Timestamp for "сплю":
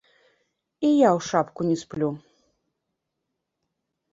1.83-2.09